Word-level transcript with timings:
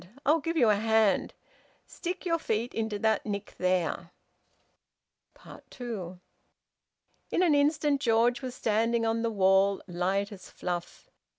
"I'll 0.25 0.39
give 0.39 0.57
you 0.57 0.71
a 0.71 0.75
hand. 0.77 1.35
Stick 1.85 2.25
your 2.25 2.39
feet 2.39 2.73
into 2.73 2.97
that 2.97 3.23
nick 3.23 3.53
there." 3.59 4.09
TWO. 5.69 6.19
In 7.29 7.43
an 7.43 7.53
instant 7.53 8.01
George 8.01 8.41
was 8.41 8.55
standing 8.55 9.05
on 9.05 9.21
the 9.21 9.29
wall, 9.29 9.79
light 9.85 10.31
as 10.31 10.49
fluff. 10.49 11.07